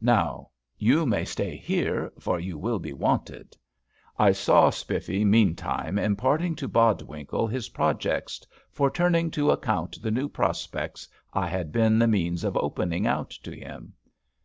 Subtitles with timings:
[0.00, 3.56] Now you may stay here, for you will be wanted."
[4.16, 10.28] I saw Spiffy meantime imparting to Bodwinkle his projects for turning to account the new
[10.28, 13.94] prospects I had been the means of opening out to him.